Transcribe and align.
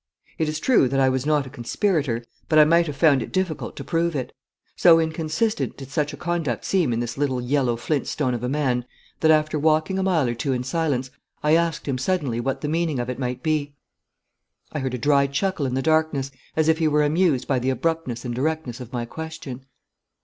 It 0.39 0.49
is 0.49 0.59
true 0.59 0.87
that 0.89 0.99
I 0.99 1.09
was 1.09 1.27
not 1.27 1.45
a 1.45 1.49
conspirator, 1.51 2.25
but 2.49 2.57
I 2.57 2.65
might 2.65 2.87
have 2.87 2.95
found 2.95 3.21
it 3.21 3.31
difficult 3.31 3.75
to 3.75 3.83
prove 3.83 4.15
it. 4.15 4.33
So 4.75 4.99
inconsistent 4.99 5.77
did 5.77 5.91
such 5.91 6.17
conduct 6.17 6.65
seem 6.65 6.91
in 6.91 6.99
this 7.01 7.19
little 7.19 7.39
yellow 7.39 7.75
flint 7.75 8.07
stone 8.07 8.33
of 8.33 8.41
a 8.41 8.49
man 8.49 8.85
that, 9.19 9.29
after 9.29 9.59
walking 9.59 9.99
a 9.99 10.01
mile 10.01 10.27
or 10.27 10.33
two 10.33 10.53
in 10.53 10.63
silence, 10.63 11.11
I 11.43 11.53
asked 11.55 11.87
him 11.87 11.99
suddenly 11.99 12.39
what 12.39 12.61
the 12.61 12.67
meaning 12.67 12.97
of 12.97 13.11
it 13.11 13.19
might 13.19 13.43
be. 13.43 13.75
I 14.71 14.79
heard 14.79 14.95
a 14.95 14.97
dry 14.97 15.27
chuckle 15.27 15.67
in 15.67 15.75
the 15.75 15.83
darkness, 15.83 16.31
as 16.55 16.67
if 16.67 16.79
he 16.79 16.87
were 16.87 17.03
amused 17.03 17.47
by 17.47 17.59
the 17.59 17.69
abruptness 17.69 18.25
and 18.25 18.33
directness 18.33 18.79
of 18.79 18.91
my 18.91 19.05
question. 19.05 19.67